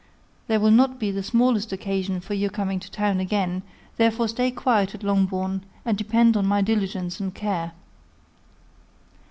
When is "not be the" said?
0.71-1.21